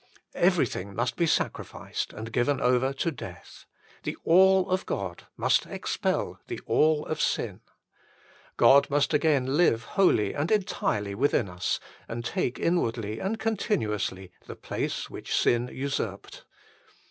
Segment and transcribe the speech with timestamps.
[0.33, 3.67] Everything must be sacrificed and given over to death:
[4.01, 7.61] the All of God must expel the All of sin.
[8.57, 14.31] God must again live wholly and entirely within us, and take inwardly and con tinuously
[14.47, 16.45] the place which sin usurped.